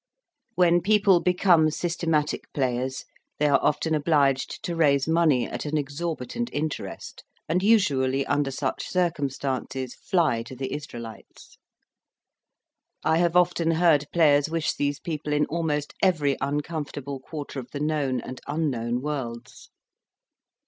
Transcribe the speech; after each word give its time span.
When 0.55 0.81
people 0.81 1.19
become 1.19 1.69
systematic 1.69 2.51
players, 2.53 3.05
they 3.37 3.47
are 3.47 3.59
often 3.61 3.93
obliged 3.93 4.63
to 4.63 4.75
raise 4.75 5.07
money 5.07 5.47
at 5.47 5.63
an 5.65 5.77
exorbitant 5.77 6.49
interest, 6.51 7.23
and 7.47 7.61
usually 7.61 8.25
under 8.25 8.49
such 8.49 8.87
circumstances 8.89 9.93
fly 9.93 10.41
to 10.41 10.55
the 10.55 10.73
Israelites. 10.73 11.59
I 13.03 13.19
have 13.19 13.35
often 13.35 13.69
heard 13.69 14.07
players 14.11 14.49
wish 14.49 14.73
these 14.73 14.99
people 14.99 15.33
in 15.33 15.45
almost 15.45 15.93
every 16.01 16.35
uncomfortable 16.41 17.19
quarter 17.19 17.59
of 17.59 17.69
the 17.69 17.79
known 17.79 18.21
and 18.21 18.41
unknown 18.47 19.01
worlds. 19.03 19.69